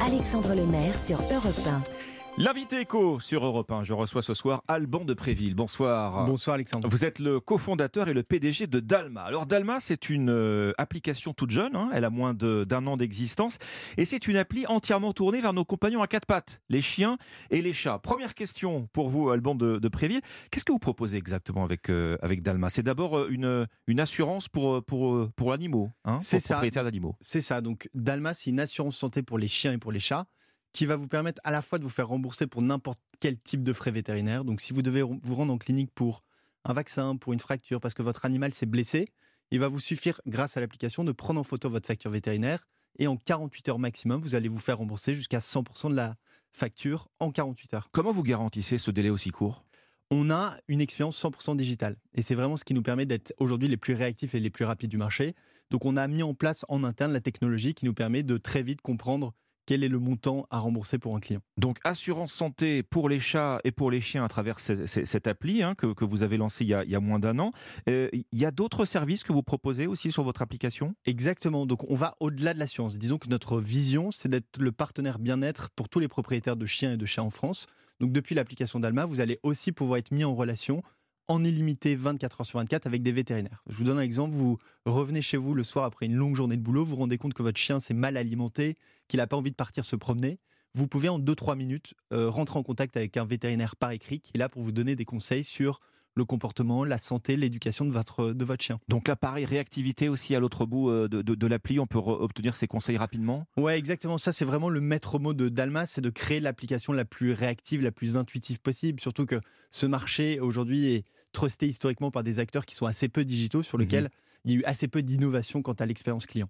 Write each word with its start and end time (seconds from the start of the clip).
Alexandre 0.00 0.54
Lemaire 0.54 0.98
sur 0.98 1.18
Europe 1.30 1.66
1. 1.66 1.99
L'invité 2.40 2.80
éco 2.80 3.20
sur 3.20 3.44
Europe 3.44 3.70
1. 3.70 3.84
Je 3.84 3.92
reçois 3.92 4.22
ce 4.22 4.32
soir 4.32 4.64
Alban 4.66 5.04
de 5.04 5.12
Préville. 5.12 5.54
Bonsoir. 5.54 6.24
Bonsoir 6.24 6.54
Alexandre. 6.54 6.88
Vous 6.88 7.04
êtes 7.04 7.18
le 7.18 7.38
cofondateur 7.38 8.08
et 8.08 8.14
le 8.14 8.22
PDG 8.22 8.66
de 8.66 8.80
Dalma. 8.80 9.20
Alors 9.24 9.44
Dalma, 9.44 9.78
c'est 9.78 10.08
une 10.08 10.30
euh, 10.30 10.72
application 10.78 11.34
toute 11.34 11.50
jeune, 11.50 11.76
hein. 11.76 11.90
elle 11.92 12.06
a 12.06 12.08
moins 12.08 12.32
d'un 12.32 12.86
an 12.86 12.96
d'existence, 12.96 13.58
et 13.98 14.06
c'est 14.06 14.26
une 14.26 14.38
appli 14.38 14.66
entièrement 14.66 15.12
tournée 15.12 15.42
vers 15.42 15.52
nos 15.52 15.66
compagnons 15.66 16.00
à 16.00 16.06
quatre 16.06 16.24
pattes, 16.24 16.62
les 16.70 16.80
chiens 16.80 17.18
et 17.50 17.60
les 17.60 17.74
chats. 17.74 17.98
Première 17.98 18.32
question 18.32 18.88
pour 18.94 19.10
vous, 19.10 19.28
Alban 19.28 19.54
de, 19.54 19.88
Préville. 19.88 20.22
Qu'est-ce 20.50 20.64
que 20.64 20.72
vous 20.72 20.78
proposez 20.78 21.18
exactement 21.18 21.62
avec, 21.62 21.90
euh, 21.90 22.16
avec 22.22 22.40
Dalma? 22.40 22.70
C'est 22.70 22.82
d'abord 22.82 23.18
euh, 23.18 23.28
une, 23.28 23.66
une 23.86 24.00
assurance 24.00 24.48
pour, 24.48 24.82
pour, 24.82 25.30
pour 25.32 25.50
l'animaux, 25.50 25.90
hein, 26.06 26.20
c'est 26.22 26.40
ça. 26.40 26.54
propriétaires 26.54 26.84
d'animaux. 26.84 27.12
C'est 27.20 27.42
ça. 27.42 27.60
Donc 27.60 27.90
Dalma, 27.92 28.32
c'est 28.32 28.48
une 28.48 28.60
assurance 28.60 28.96
santé 28.96 29.22
pour 29.22 29.36
les 29.36 29.48
chiens 29.48 29.74
et 29.74 29.78
pour 29.78 29.92
les 29.92 30.00
chats 30.00 30.24
qui 30.72 30.86
va 30.86 30.96
vous 30.96 31.08
permettre 31.08 31.40
à 31.44 31.50
la 31.50 31.62
fois 31.62 31.78
de 31.78 31.84
vous 31.84 31.90
faire 31.90 32.08
rembourser 32.08 32.46
pour 32.46 32.62
n'importe 32.62 32.98
quel 33.18 33.38
type 33.38 33.62
de 33.62 33.72
frais 33.72 33.90
vétérinaires. 33.90 34.44
Donc 34.44 34.60
si 34.60 34.72
vous 34.72 34.82
devez 34.82 35.02
vous 35.02 35.34
rendre 35.34 35.52
en 35.52 35.58
clinique 35.58 35.90
pour 35.94 36.22
un 36.64 36.72
vaccin, 36.72 37.16
pour 37.16 37.32
une 37.32 37.40
fracture, 37.40 37.80
parce 37.80 37.94
que 37.94 38.02
votre 38.02 38.24
animal 38.24 38.54
s'est 38.54 38.66
blessé, 38.66 39.08
il 39.50 39.58
va 39.58 39.68
vous 39.68 39.80
suffire, 39.80 40.20
grâce 40.26 40.56
à 40.56 40.60
l'application, 40.60 41.04
de 41.04 41.12
prendre 41.12 41.40
en 41.40 41.44
photo 41.44 41.68
votre 41.68 41.86
facture 41.86 42.10
vétérinaire 42.10 42.66
et 42.98 43.06
en 43.06 43.16
48 43.16 43.68
heures 43.68 43.78
maximum, 43.78 44.20
vous 44.20 44.34
allez 44.34 44.48
vous 44.48 44.58
faire 44.58 44.78
rembourser 44.78 45.14
jusqu'à 45.14 45.38
100% 45.38 45.90
de 45.90 45.96
la 45.96 46.16
facture 46.52 47.08
en 47.18 47.30
48 47.30 47.74
heures. 47.74 47.88
Comment 47.92 48.12
vous 48.12 48.22
garantissez 48.22 48.78
ce 48.78 48.90
délai 48.90 49.10
aussi 49.10 49.30
court? 49.30 49.64
On 50.10 50.30
a 50.30 50.56
une 50.66 50.80
expérience 50.80 51.22
100% 51.22 51.56
digitale. 51.56 51.96
Et 52.14 52.22
c'est 52.22 52.34
vraiment 52.34 52.56
ce 52.56 52.64
qui 52.64 52.74
nous 52.74 52.82
permet 52.82 53.06
d'être 53.06 53.32
aujourd'hui 53.38 53.68
les 53.68 53.76
plus 53.76 53.94
réactifs 53.94 54.34
et 54.34 54.40
les 54.40 54.50
plus 54.50 54.64
rapides 54.64 54.90
du 54.90 54.96
marché. 54.96 55.34
Donc 55.70 55.84
on 55.84 55.96
a 55.96 56.06
mis 56.08 56.24
en 56.24 56.34
place 56.34 56.64
en 56.68 56.82
interne 56.82 57.12
la 57.12 57.20
technologie 57.20 57.74
qui 57.74 57.84
nous 57.84 57.94
permet 57.94 58.24
de 58.24 58.36
très 58.36 58.62
vite 58.62 58.80
comprendre 58.80 59.34
quel 59.70 59.84
est 59.84 59.88
le 59.88 60.00
montant 60.00 60.48
à 60.50 60.58
rembourser 60.58 60.98
pour 60.98 61.14
un 61.14 61.20
client? 61.20 61.42
Donc 61.56 61.78
assurance 61.84 62.32
santé 62.32 62.82
pour 62.82 63.08
les 63.08 63.20
chats 63.20 63.60
et 63.62 63.70
pour 63.70 63.92
les 63.92 64.00
chiens 64.00 64.24
à 64.24 64.28
travers 64.28 64.58
cette, 64.58 65.28
appli 65.28 65.62
hein, 65.62 65.76
que, 65.76 66.04
vous 66.04 66.24
avez 66.24 66.38
lancée 66.38 66.64
il, 66.64 66.70
y 66.70 66.74
a, 66.74 67.00
moins 67.00 67.20
d'un 67.20 67.38
an. 67.38 67.52
Euh, 67.88 68.08
il 68.12 68.24
y 68.32 68.44
a 68.44 68.50
d'autres 68.50 68.84
services 68.84 69.22
que 69.22 69.32
vous 69.32 69.44
proposez 69.44 69.86
aussi 69.86 70.10
sur 70.10 70.24
votre 70.24 70.42
application? 70.42 70.96
Exactement, 71.06 71.66
donc 71.66 71.88
on 71.88 71.94
va 71.94 72.16
au-delà 72.18 72.52
de 72.52 72.58
l'assurance. 72.58 72.98
Disons 72.98 73.18
que 73.18 73.28
notre 73.28 73.60
vision, 73.60 74.10
c'est 74.10 74.28
d'être 74.28 74.58
le 74.58 74.72
partenaire 74.72 75.20
bien-être 75.20 75.70
pour 75.76 75.88
tous 75.88 76.00
les 76.00 76.08
propriétaires 76.08 76.56
de 76.56 76.66
chiens 76.66 76.94
et 76.94 76.96
de 76.96 77.06
chats 77.06 77.22
en 77.22 77.30
France. 77.30 77.68
Donc 78.00 78.10
depuis 78.10 78.34
l'application 78.34 78.80
d'Alma, 78.80 79.04
vous 79.04 79.20
allez 79.20 79.38
aussi 79.44 79.70
pouvoir 79.70 79.98
être 79.98 80.10
mis 80.10 80.24
en 80.24 80.34
relation 80.34 80.82
en 81.30 81.44
illimité 81.44 81.94
24 81.94 82.40
heures 82.40 82.46
sur 82.46 82.58
24 82.58 82.88
avec 82.88 83.04
des 83.04 83.12
vétérinaires. 83.12 83.62
Je 83.68 83.76
vous 83.76 83.84
donne 83.84 83.98
un 83.98 84.02
exemple, 84.02 84.34
vous 84.34 84.58
revenez 84.84 85.22
chez 85.22 85.36
vous 85.36 85.54
le 85.54 85.62
soir 85.62 85.84
après 85.84 86.06
une 86.06 86.16
longue 86.16 86.34
journée 86.34 86.56
de 86.56 86.62
boulot, 86.62 86.82
vous 86.82 86.90
vous 86.90 86.96
rendez 86.96 87.18
compte 87.18 87.34
que 87.34 87.42
votre 87.44 87.58
chien 87.58 87.78
s'est 87.78 87.94
mal 87.94 88.16
alimenté, 88.16 88.76
qu'il 89.06 89.18
n'a 89.18 89.28
pas 89.28 89.36
envie 89.36 89.52
de 89.52 89.56
partir 89.56 89.84
se 89.84 89.94
promener. 89.94 90.40
Vous 90.74 90.88
pouvez 90.88 91.08
en 91.08 91.20
2-3 91.20 91.56
minutes 91.56 91.94
euh, 92.12 92.28
rentrer 92.28 92.58
en 92.58 92.64
contact 92.64 92.96
avec 92.96 93.16
un 93.16 93.24
vétérinaire 93.24 93.76
par 93.76 93.92
écrit 93.92 94.20
qui 94.20 94.32
est 94.34 94.38
là 94.38 94.48
pour 94.48 94.62
vous 94.62 94.72
donner 94.72 94.96
des 94.96 95.04
conseils 95.04 95.44
sur 95.44 95.80
le 96.16 96.24
comportement, 96.24 96.84
la 96.84 96.98
santé, 96.98 97.36
l'éducation 97.36 97.84
de 97.84 97.90
votre, 97.90 98.32
de 98.32 98.44
votre 98.44 98.62
chien. 98.62 98.78
Donc 98.88 99.08
là, 99.08 99.16
pareil, 99.16 99.44
réactivité 99.44 100.08
aussi 100.08 100.34
à 100.34 100.40
l'autre 100.40 100.66
bout 100.66 100.90
euh, 100.90 101.08
de, 101.08 101.22
de, 101.22 101.46
l'appli, 101.46 101.78
on 101.78 101.86
peut 101.86 101.98
obtenir 101.98 102.56
ces 102.56 102.66
conseils 102.66 102.96
rapidement 102.96 103.46
Ouais, 103.56 103.78
exactement. 103.78 104.18
Ça, 104.18 104.32
c'est 104.32 104.44
vraiment 104.44 104.68
le 104.68 104.80
maître 104.80 105.18
mot 105.18 105.34
de 105.34 105.48
Dalma, 105.48 105.86
c'est 105.86 106.00
de 106.00 106.10
créer 106.10 106.40
l'application 106.40 106.92
la 106.92 107.04
plus 107.04 107.32
réactive, 107.32 107.82
la 107.82 107.92
plus 107.92 108.16
intuitive 108.16 108.60
possible. 108.60 109.00
Surtout 109.00 109.26
que 109.26 109.40
ce 109.70 109.86
marché 109.86 110.40
aujourd'hui 110.40 110.92
est 110.92 111.04
trusté 111.32 111.66
historiquement 111.66 112.10
par 112.10 112.22
des 112.22 112.38
acteurs 112.38 112.66
qui 112.66 112.74
sont 112.74 112.86
assez 112.86 113.08
peu 113.08 113.24
digitaux, 113.24 113.62
sur 113.62 113.78
mhm. 113.78 113.84
lesquels 113.84 114.10
il 114.44 114.52
y 114.52 114.54
a 114.54 114.58
eu 114.58 114.64
assez 114.64 114.88
peu 114.88 115.02
d'innovation 115.02 115.62
quant 115.62 115.74
à 115.74 115.86
l'expérience 115.86 116.26
client. 116.26 116.48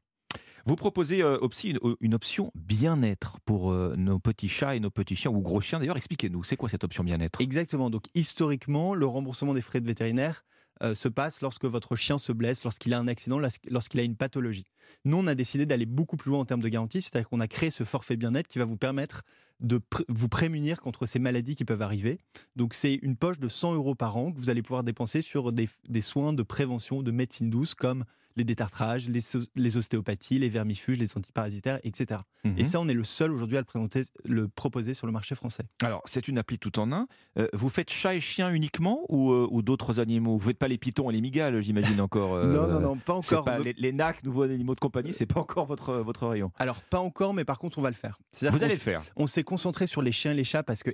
Vous 0.66 0.76
proposez 0.76 1.22
euh, 1.22 1.38
aussi 1.40 1.76
euh, 1.84 1.94
une, 2.00 2.14
option 2.14 2.52
bien-être 2.54 3.38
pour 3.44 3.72
euh, 3.72 3.94
nos 3.96 4.18
petits 4.18 4.48
chats 4.48 4.76
et 4.76 4.80
nos 4.80 4.90
petits 4.90 5.16
chiens, 5.16 5.30
ou 5.30 5.40
gros 5.40 5.60
chiens 5.60 5.78
d'ailleurs. 5.78 5.96
Expliquez-nous, 5.96 6.44
c'est 6.44 6.56
quoi 6.56 6.68
cette 6.68 6.84
option 6.84 7.04
bien-être? 7.04 7.40
Exactement. 7.40 7.90
Donc, 7.90 8.04
historiquement, 8.14 8.94
le 8.94 9.06
remboursement 9.06 9.54
des 9.54 9.60
frais 9.60 9.80
de 9.80 9.86
vétérinaire 9.86 10.44
se 10.94 11.08
passe 11.08 11.42
lorsque 11.42 11.66
votre 11.66 11.94
chien 11.94 12.16
se 12.16 12.32
blesse, 12.32 12.64
lorsqu'il 12.64 12.94
a 12.94 12.98
un 12.98 13.06
accident, 13.06 13.38
lorsqu'il 13.68 14.00
a 14.00 14.02
une 14.02 14.16
pathologie. 14.16 14.64
Nous, 15.04 15.14
on 15.14 15.26
a 15.26 15.34
décidé 15.34 15.66
d'aller 15.66 15.84
beaucoup 15.84 16.16
plus 16.16 16.30
loin 16.30 16.40
en 16.40 16.46
termes 16.46 16.62
de 16.62 16.68
garantie, 16.68 17.02
c'est-à-dire 17.02 17.28
qu'on 17.28 17.40
a 17.40 17.48
créé 17.48 17.70
ce 17.70 17.84
forfait 17.84 18.16
bien-être 18.16 18.48
qui 18.48 18.58
va 18.58 18.64
vous 18.64 18.78
permettre 18.78 19.22
de 19.60 19.80
vous 20.08 20.28
prémunir 20.28 20.80
contre 20.80 21.06
ces 21.06 21.18
maladies 21.18 21.54
qui 21.54 21.64
peuvent 21.64 21.82
arriver. 21.82 22.18
Donc 22.56 22.74
c'est 22.74 22.94
une 22.94 23.16
poche 23.16 23.38
de 23.38 23.48
100 23.48 23.74
euros 23.74 23.94
par 23.94 24.16
an 24.16 24.32
que 24.32 24.38
vous 24.38 24.50
allez 24.50 24.62
pouvoir 24.62 24.82
dépenser 24.82 25.20
sur 25.20 25.52
des, 25.52 25.68
soins 26.00 26.32
de 26.32 26.42
prévention, 26.42 27.02
de 27.02 27.10
médecine 27.10 27.50
douce, 27.50 27.74
comme 27.74 28.04
les 28.40 28.44
détartrages, 28.44 29.08
les, 29.08 29.76
ostéopathies, 29.76 30.38
les 30.38 30.48
vermifuges, 30.48 30.98
les 30.98 31.16
antiparasitaires, 31.16 31.78
etc. 31.84 32.20
Et 32.44 32.48
mhm. 32.48 32.64
ça, 32.64 32.80
on 32.80 32.88
est 32.88 32.94
le 32.94 33.04
seul 33.04 33.32
aujourd'hui 33.32 33.56
à 33.56 33.60
le, 33.60 33.64
présenter, 33.64 34.02
le 34.24 34.48
proposer 34.48 34.94
sur 34.94 35.06
le 35.06 35.12
marché 35.12 35.34
français. 35.34 35.62
Alors, 35.82 36.02
c'est 36.06 36.26
une 36.26 36.38
appli 36.38 36.58
tout 36.58 36.78
en 36.78 36.90
un. 36.92 37.06
Euh, 37.38 37.48
vous 37.52 37.68
faites 37.68 37.90
chat 37.90 38.14
et 38.14 38.20
chien 38.20 38.50
uniquement 38.50 39.04
ou, 39.08 39.32
euh, 39.32 39.62
d'autres 39.62 40.00
animaux? 40.00 40.38
Vous 40.38 40.46
ne 40.46 40.50
faites 40.50 40.58
pas 40.58 40.68
les 40.68 40.78
pitons 40.78 41.10
et 41.10 41.12
les 41.12 41.20
migales, 41.20 41.60
j'imagine 41.60 42.00
encore 42.00 42.34
euh, 42.34 42.46
Non, 42.46 42.66
non, 42.66 42.80
non, 42.80 42.96
pas 42.96 43.14
encore. 43.14 43.46
les, 43.58 43.74
les 43.76 43.92
NAC, 43.92 44.24
nouveaux 44.24 44.42
animaux 44.42 44.74
de 44.74 44.80
compagnie, 44.80 45.12
c'est 45.12 45.26
pas 45.26 45.40
encore 45.40 45.66
votre, 45.66 45.94
votre 45.96 46.26
rayon. 46.26 46.50
Alors, 46.58 46.82
pas 46.82 47.00
encore, 47.00 47.34
mais 47.34 47.44
par 47.44 47.58
contre, 47.58 47.78
on 47.78 47.82
va 47.82 47.90
le 47.90 47.94
faire. 47.94 48.18
Vous 48.40 48.46
allez 48.64 48.74
le 48.74 48.80
faire. 48.80 49.02
On 49.16 49.26
s'est 49.26 49.44
concentré 49.44 49.86
sur 49.86 50.02
les 50.02 50.12
chiens 50.12 50.32
et 50.32 50.34
les 50.34 50.44
chats 50.44 50.62
parce 50.62 50.82
que 50.82 50.90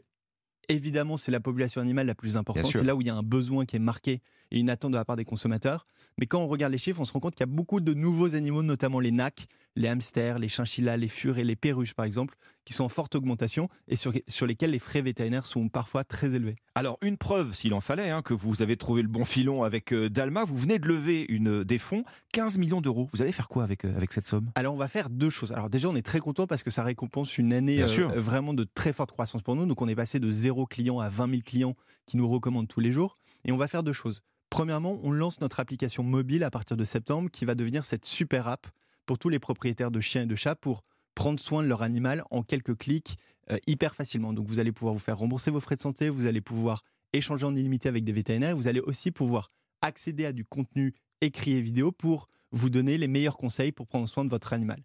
évidemment, 0.69 1.17
c'est 1.17 1.33
la 1.33 1.41
population 1.41 1.81
animale 1.81 2.07
la 2.07 2.15
plus 2.15 2.37
importante. 2.37 2.67
C'est 2.67 2.85
là 2.85 2.95
où 2.95 3.01
il 3.01 3.07
y 3.07 3.11
a 3.11 3.15
un 3.15 3.23
besoin 3.23 3.65
qui 3.65 3.77
est 3.77 3.81
marqué 3.81 4.21
et 4.51 4.59
une 4.59 4.71
attente 4.71 4.93
de 4.93 4.97
la 4.97 5.05
part 5.05 5.17
des 5.17 5.25
consommateurs. 5.25 5.85
Mais 6.19 6.27
quand 6.27 6.41
on 6.41 6.47
regarde 6.47 6.73
les 6.73 6.79
chiffres, 6.79 7.01
on 7.01 7.05
se 7.05 7.13
rend 7.13 7.21
compte 7.21 7.35
qu'il 7.35 7.47
y 7.47 7.51
a 7.51 7.53
beaucoup 7.53 7.81
de 7.81 7.95
nouveaux 7.95 8.35
animaux, 8.35 8.63
notamment 8.63 9.01
les 9.01 9.11
nacs, 9.11 9.47
les 9.77 9.89
hamsters, 9.89 10.39
les 10.39 10.49
chinchillas, 10.49 10.97
les 10.97 11.09
fures 11.09 11.39
et 11.39 11.45
les 11.45 11.57
perruches, 11.57 11.95
par 11.95 12.05
exemple, 12.05 12.35
qui 12.65 12.73
sont 12.73 12.85
en 12.85 12.89
forte 12.89 13.15
augmentation 13.15 13.69
et 13.87 13.97
sur, 13.97 14.13
sur 14.27 14.47
lesquels 14.47 14.71
les 14.71 14.79
frais 14.79 15.03
vétérinaires 15.03 15.47
sont 15.47 15.69
parfois 15.69 16.03
très 16.03 16.35
élevés. 16.35 16.57
Alors, 16.75 16.99
une 17.03 17.17
preuve, 17.17 17.55
s'il 17.55 17.75
en 17.75 17.81
fallait, 17.81 18.11
hein, 18.11 18.23
que 18.23 18.35
vous 18.35 18.63
avez 18.63 18.77
trouvé 18.77 19.03
le 19.03 19.09
bon 19.09 19.25
filon 19.25 19.63
avec 19.63 19.93
euh, 19.93 20.11
Dalma, 20.11 20.45
vous 20.45 20.57
venez 20.57 20.79
de 20.79 20.89
lever 20.89 21.25
une, 21.29 21.63
des 21.63 21.79
fonds, 21.79 22.05
15 22.33 22.59
millions 22.59 22.81
d'euros. 22.81 23.09
Vous 23.13 23.23
allez 23.23 23.33
faire 23.33 23.49
quoi 23.49 23.63
avec, 23.63 23.85
euh, 23.85 23.97
avec 23.97 24.13
cette 24.13 24.27
somme? 24.27 24.51
Alors, 24.57 24.75
on 24.75 24.79
va 24.79 24.89
faire 24.89 25.11
deux 25.11 25.31
choses. 25.31 25.53
Alors, 25.53 25.71
déjà, 25.71 25.89
on 25.89 25.95
est 25.95 26.05
très 26.05 26.19
content 26.19 26.47
parce 26.47 26.63
que 26.63 26.71
ça 26.71 26.83
récompense 26.83 27.39
une 27.39 27.53
année 27.53 27.83
euh, 27.83 28.07
vraiment 28.17 28.55
de 28.55 28.65
très 28.65 28.93
forte 28.93 29.13
croissance 29.13 29.43
pour 29.43 29.55
nous. 29.55 29.67
Donc, 29.67 29.81
on 29.81 29.89
est 29.89 29.95
passé 29.95 30.19
de 30.19 30.31
zéro 30.31 30.67
client 30.67 30.99
à 30.99 31.09
20 31.09 31.31
000 31.31 31.43
clients 31.45 31.77
qui 32.07 32.17
nous 32.17 32.29
recommandent 32.29 32.69
tous 32.69 32.81
les 32.81 32.93
jours. 32.93 33.17
Et 33.45 33.53
on 33.53 33.57
va 33.57 33.69
faire 33.69 33.83
deux 33.83 33.93
choses. 33.93 34.23
Premièrement, 34.51 34.99
on 35.03 35.13
lance 35.13 35.41
notre 35.41 35.61
application 35.61 36.03
mobile 36.03 36.43
à 36.45 36.51
partir 36.51 36.77
de 36.77 36.85
septembre 36.85 37.31
qui 37.31 37.45
va 37.45 37.55
devenir 37.55 37.85
cette 37.85 38.05
super 38.05 38.49
app 38.49 38.67
pour 39.07 39.19
tous 39.19 39.29
les 39.29 39.39
propriétaires 39.39 39.91
de 39.91 40.01
chiens 40.01 40.23
et 40.23 40.27
de 40.27 40.35
chats 40.35 40.57
pour 40.57 40.83
prendre 41.15 41.41
soin 41.41 41.63
de 41.63 41.69
leur 41.69 41.83
animal 41.83 42.25
en 42.31 42.43
quelques 42.43 42.77
clics 42.77 43.17
euh, 43.51 43.59
hyper 43.67 43.95
facilement. 43.95 44.33
Donc 44.33 44.47
vous 44.47 44.59
allez 44.59 44.73
pouvoir 44.73 44.93
vous 44.93 45.01
faire 45.01 45.19
rembourser 45.19 45.51
vos 45.51 45.61
frais 45.61 45.77
de 45.77 45.81
santé, 45.81 46.09
vous 46.09 46.27
allez 46.27 46.41
pouvoir 46.41 46.83
échanger 47.13 47.47
en 47.47 47.55
illimité 47.55 47.89
avec 47.89 48.05
des 48.05 48.13
vétérinaires, 48.13 48.57
vous 48.57 48.69
allez 48.69 48.81
aussi 48.81 49.11
pouvoir 49.11 49.51
accéder 49.83 50.27
à 50.27 50.33
du 50.33 50.45
contenu 50.45 50.95
écrit 51.21 51.53
et 51.53 51.61
vidéo 51.63 51.93
pour 51.93 52.29
vous 52.53 52.71
donner 52.71 52.99
les 52.99 53.09
meilleurs 53.09 53.37
conseils 53.37 53.73
pour 53.73 53.87
prendre 53.87 54.09
soin 54.09 54.25
de 54.25 54.31
votre 54.31 54.53
animal. 54.53 54.83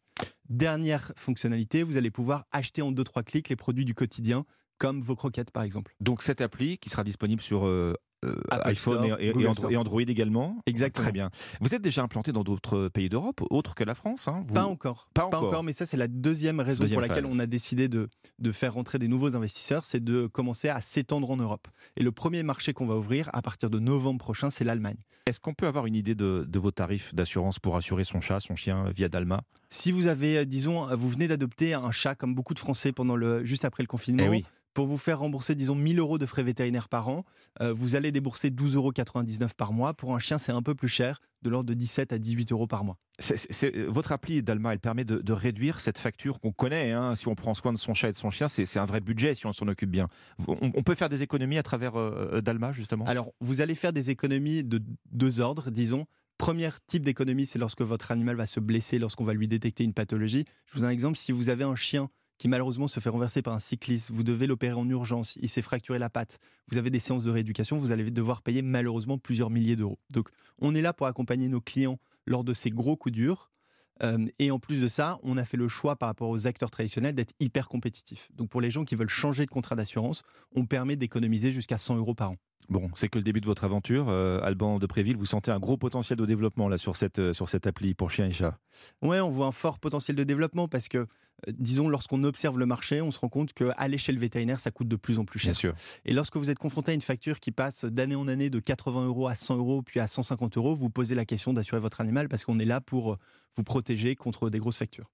Dernière 0.50 1.12
fonctionnalité, 1.16 1.84
vous 1.84 1.98
allez 1.98 2.12
pouvoir 2.12 2.46
acheter 2.52 2.82
en 2.82 2.92
2-3 2.92 3.24
clics 3.24 3.50
les 3.50 3.56
produits 3.56 3.86
du 3.86 3.94
quotidien 3.94 4.46
comme 4.78 5.02
vos 5.02 5.16
croquettes 5.16 5.52
par 5.52 5.64
exemple. 5.64 5.96
Donc 6.00 6.22
cette 6.22 6.42
appli 6.42 6.78
qui 6.78 6.90
sera 6.90 7.04
disponible 7.04 7.42
sur 7.42 7.66
euh, 7.66 7.96
euh, 8.24 8.36
iPhone 8.66 9.16
et, 9.20 9.78
Android, 9.78 10.02
également. 10.02 10.58
Exactement. 10.66 11.04
Très 11.04 11.12
bien. 11.12 11.30
Vous 11.60 11.74
êtes 11.74 11.82
déjà 11.82 12.04
implanté 12.04 12.32
dans 12.32 12.44
d'autres 12.44 12.88
pays 12.90 13.10
d'Europe, 13.10 13.42
autres 13.50 13.76
que 13.76 13.84
la 13.84 13.96
France 13.96 14.28
hein, 14.28 14.44
Pas 14.54 14.66
encore. 14.66 15.10
Pas, 15.14 15.26
encore. 15.26 15.64
mais 15.64 15.74
ça 15.74 15.86
c'est 15.86 15.98
la 15.98 16.08
deuxième 16.08 16.60
raison 16.60 16.88
pour 16.88 17.02
laquelle 17.02 17.26
on 17.26 17.40
a 17.40 17.46
décidé 17.46 17.88
de, 17.88 18.10
de 18.40 18.52
faire 18.52 18.74
rentrer 18.74 19.00
des 19.00 19.08
nouveaux 19.08 19.36
investisseurs, 19.36 19.86
c'est 19.86 20.04
de 20.04 20.28
commencer 20.28 20.70
à 20.70 20.82
s'étendre 20.82 21.32
en 21.32 21.38
Europe. 21.38 21.68
Et 21.98 22.04
le 22.04 22.12
premier 22.12 22.44
marché 22.44 22.74
qu'on 22.74 22.86
va 22.86 22.96
ouvrir 22.96 23.30
à 23.34 23.42
partir 23.42 23.70
de 23.70 23.80
novembre 23.80 24.20
prochain, 24.20 24.50
c'est 24.50 24.64
l'Allemagne. 24.64 24.98
Est-ce 25.26 25.40
qu'on 25.40 25.54
peut 25.54 25.68
avoir 25.68 25.86
une 25.86 25.96
idée 25.96 26.16
de, 26.16 26.46
de 26.48 26.60
vos 26.60 26.72
tarifs 26.72 27.14
d'assurance 27.14 27.60
pour 27.60 27.76
assurer 27.76 28.04
son 28.04 28.22
chat, 28.22 28.40
son 28.40 28.56
chien 28.56 28.86
via 28.96 29.08
Dalma? 29.08 29.44
Si 29.70 29.92
vous 29.92 30.08
avez, 30.08 30.40
euh, 30.40 30.46
disons, 30.46 30.94
vous 30.96 31.10
venez 31.10 31.28
d'adopter 31.28 31.74
un 31.74 31.92
chat 31.92 32.16
comme 32.16 32.34
beaucoup 32.34 32.54
de 32.54 32.60
Français 32.60 32.92
pendant 32.92 33.16
le, 33.16 33.46
juste 33.46 33.66
après 33.66 33.84
le 33.84 33.88
confinement, 33.88 34.24
eh 34.26 34.30
oui 34.30 34.46
pour 34.74 34.88
vous 34.88 34.98
faire 34.98 35.20
rembourser, 35.20 35.56
disons, 35.56 35.76
1000 35.76 36.00
euros 36.00 36.18
de 36.18 36.26
frais 36.26 36.44
vétérinaires 36.44 36.90
par 36.90 37.10
an, 37.10 37.26
euh, 37.62 37.74
vous 37.74 37.96
allez 37.96 38.12
débourser 38.12 38.50
12,99 38.50 38.76
euros 38.76 38.92
par 39.58 39.74
mois. 39.74 39.94
Pour 39.94 40.16
un 40.16 40.20
chien, 40.20 40.38
c'est 40.38 40.52
un 40.52 40.62
peu 40.62 40.76
plus 40.76 40.88
cher, 40.88 41.20
de 41.42 41.50
l'ordre 41.50 41.70
de 41.70 41.74
17 41.74 42.14
à 42.14 42.18
18 42.18 42.52
euros 42.52 42.68
par 42.68 42.84
mois. 42.84 42.98
Euh, 43.22 43.86
votre 43.90 44.12
appli 44.12 44.42
Dalma, 44.42 44.74
elle 44.74 44.80
permet 44.80 45.06
de, 45.06 45.34
réduire 45.34 45.80
cette 45.80 45.98
facture 45.98 46.40
qu'on 46.40 46.52
connaît. 46.52 46.92
Hein. 46.92 47.16
si 47.16 47.28
on 47.28 47.36
prend 47.36 47.54
soin 47.54 47.74
de 47.74 47.78
son 47.78 47.94
chat 47.94 48.10
et 48.10 48.12
de 48.12 48.18
son 48.18 48.30
chien, 48.30 48.48
c'est 48.48 48.78
un 48.78 48.86
vrai 48.86 49.02
budget 49.02 49.36
si 49.36 49.46
on 49.46 49.54
s'en 49.54 49.68
occupe 49.68 49.92
bien. 49.92 50.08
On, 50.48 50.84
peut 50.84 50.96
faire 50.96 51.10
des 51.10 51.24
économies 51.24 51.58
à 51.58 51.64
travers 51.64 51.96
euh, 51.98 52.42
Dalma, 52.42 52.72
justement? 52.72 53.06
Alors, 53.06 53.32
vous 53.40 53.62
allez 53.62 53.76
faire 53.76 53.94
des 53.94 54.10
économies 54.10 54.64
de 54.64 54.82
deux 55.12 55.40
ordres, 55.40 55.72
disons. 55.72 56.06
Premier 56.38 56.70
type 56.88 57.04
d'économie, 57.04 57.46
c'est 57.46 57.60
lorsque 57.60 57.82
votre 57.82 58.12
animal 58.12 58.36
va 58.36 58.48
se 58.48 58.60
blesser, 58.60 58.98
lorsqu'on 58.98 59.24
va 59.24 59.34
lui 59.34 59.48
détecter 59.48 59.84
une 59.84 59.94
pathologie. 59.94 60.46
Je 60.66 60.74
vous 60.74 60.80
donne 60.80 60.90
un 60.90 60.94
exemple. 60.94 61.18
Si 61.18 61.32
vous 61.32 61.50
avez 61.50 61.64
un 61.64 61.76
chien 61.76 62.10
qui 62.42 62.48
malheureusement 62.48 62.88
se 62.88 63.00
fait 63.00 63.10
renverser 63.10 63.44
par 63.44 63.54
un 63.54 63.60
cycliste, 63.60 64.10
vous 64.10 64.24
devez 64.24 64.48
l'opérer 64.48 64.74
en 64.74 64.90
urgence, 64.90 65.38
il 65.44 65.48
s'est 65.48 65.62
fracturé 65.62 66.00
la 66.00 66.10
patte, 66.10 66.40
vous 66.72 66.80
avez 66.80 66.90
des 66.90 67.00
séances 67.00 67.24
de 67.24 67.30
rééducation, 67.30 67.78
vous 67.78 67.92
allez 67.92 68.10
devoir 68.10 68.42
payer 68.42 68.64
malheureusement 68.64 69.20
plusieurs 69.20 69.52
milliers 69.52 69.76
d'euros. 69.76 70.00
Donc 70.10 70.30
on 70.58 70.74
est 70.74 70.82
là 70.82 70.92
pour 70.92 71.06
accompagner 71.06 71.50
nos 71.50 71.62
clients 71.62 72.00
lors 72.26 72.44
de 72.44 72.56
ces 72.56 72.72
gros 72.72 72.98
coups 72.98 73.14
durs. 73.14 73.52
et 74.40 74.50
en 74.50 74.58
plus 74.58 74.82
de 74.82 74.88
ça, 74.88 75.20
on 75.22 75.38
a 75.38 75.46
fait 75.46 75.56
le 75.56 75.68
choix 75.68 75.96
par 75.96 76.10
rapport 76.10 76.30
aux 76.30 76.48
acteurs 76.48 76.72
traditionnels 76.72 77.14
d'être 77.14 77.36
hyper 77.40 77.70
compétitifs. 77.70 78.30
Donc 78.34 78.50
pour 78.50 78.60
les 78.60 78.72
gens 78.72 78.86
qui 78.86 78.96
veulent 78.96 79.08
changer 79.08 79.46
de 79.46 79.52
contrat 79.52 79.76
d'assurance, 79.76 80.24
on 80.56 80.66
permet 80.66 80.96
d'économiser 80.96 81.52
jusqu'à 81.52 81.78
100 81.78 81.98
euros 81.98 82.16
par 82.16 82.32
an. 82.32 82.38
Bon, 82.70 82.90
c'est 82.96 83.10
que 83.10 83.18
le 83.18 83.24
début 83.24 83.42
de 83.42 83.46
votre 83.46 83.64
aventure. 83.64 84.08
Euh, 84.10 84.40
Alban 84.44 84.80
de 84.80 84.86
Préville, 84.86 85.18
vous 85.18 85.26
sentez 85.26 85.52
un 85.52 85.60
gros 85.60 85.78
potentiel 85.78 86.18
de 86.18 86.26
développement 86.26 86.70
là 86.70 86.78
sur 86.78 86.96
cette, 86.96 87.20
euh, 87.20 87.34
sur 87.34 87.50
cette 87.50 87.68
appli 87.68 87.94
pour 87.94 88.12
chiens 88.12 88.28
et 88.28 88.32
chats 88.32 88.58
Ouais, 89.02 89.20
on 89.20 89.30
voit 89.30 89.48
un 89.48 89.52
fort 89.52 89.80
potentiel 89.80 90.16
de 90.16 90.24
développement 90.24 90.68
parce 90.68 90.88
que, 90.88 91.00
euh, 91.00 91.06
disons, 91.48 91.90
lorsqu'on 91.90 92.24
observe 92.24 92.58
le 92.58 92.66
marché, 92.66 93.02
on 93.02 93.12
se 93.12 93.20
rend 93.20 93.30
compte 93.30 93.54
qu'à 93.54 93.88
l'échelle 93.88 94.18
vétérinaire, 94.18 94.60
ça 94.60 94.72
coûte 94.72 94.88
de 94.88 94.96
plus 94.96 95.20
en 95.20 95.26
plus 95.26 95.40
cher. 95.40 95.52
Bien 95.52 95.60
sûr. 95.60 95.74
Et 96.06 96.14
lorsque 96.14 96.38
vous 96.38 96.50
êtes 96.50 96.60
confronté 96.60 96.92
à 96.92 96.96
une 96.96 97.02
facture 97.02 97.40
qui 97.40 97.52
passe 97.52 97.86
d'année 97.86 98.16
en 98.16 98.28
année 98.28 98.50
de 98.50 98.60
80 98.60 99.06
euros 99.06 99.28
à 99.28 99.36
100 99.36 99.58
euros, 99.58 99.82
puis 99.82 100.00
à 100.00 100.08
150 100.08 100.58
euros, 100.58 100.76
vous 100.76 100.90
posez 100.90 101.16
la 101.16 101.26
question 101.26 101.54
d'assurer 101.54 101.82
votre 101.82 102.02
animal 102.02 102.30
parce 102.30 102.46
qu'on 102.46 102.60
est 102.60 102.66
là 102.66 102.82
pour 102.82 103.18
vous 103.56 103.64
protéger 103.64 104.16
contre 104.16 104.50
des 104.50 104.60
grosses 104.60 104.78
factures. 104.78 105.10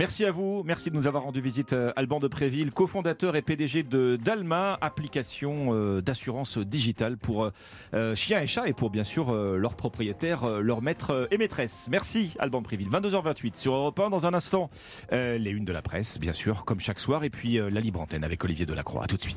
Merci 0.00 0.24
à 0.24 0.30
vous, 0.30 0.62
merci 0.64 0.88
de 0.88 0.94
nous 0.94 1.06
avoir 1.06 1.24
rendu 1.24 1.42
visite 1.42 1.74
euh, 1.74 1.92
Alban 1.94 2.20
de 2.20 2.26
Préville, 2.26 2.70
cofondateur 2.70 3.36
et 3.36 3.42
PDG 3.42 3.82
de 3.82 4.16
Dalma, 4.16 4.78
application 4.80 5.74
euh, 5.74 6.00
d'assurance 6.00 6.56
digitale 6.56 7.18
pour 7.18 7.50
euh, 7.92 8.14
chiens 8.14 8.40
et 8.40 8.46
chats 8.46 8.66
et 8.66 8.72
pour 8.72 8.88
bien 8.88 9.04
sûr 9.04 9.30
leurs 9.34 9.74
propriétaires, 9.74 10.62
leurs 10.62 10.80
maîtres 10.80 11.28
et 11.30 11.36
maîtresses. 11.36 11.88
Merci 11.90 12.34
Alban 12.38 12.60
de 12.60 12.64
Préville. 12.64 12.88
22h28 12.88 13.56
sur 13.56 13.74
Europe 13.74 14.00
1 14.00 14.08
dans 14.08 14.24
un 14.24 14.32
instant. 14.32 14.70
les 15.12 15.50
unes 15.50 15.66
de 15.66 15.72
la 15.72 15.82
presse, 15.82 16.18
bien 16.18 16.32
sûr, 16.32 16.64
comme 16.64 16.80
chaque 16.80 16.98
soir, 16.98 17.22
et 17.22 17.28
puis 17.28 17.58
la 17.58 17.80
libre 17.80 18.00
antenne 18.00 18.24
avec 18.24 18.42
Olivier 18.42 18.64
Delacroix. 18.64 19.04
A 19.04 19.06
tout 19.06 19.16
de 19.16 19.20
suite. 19.20 19.36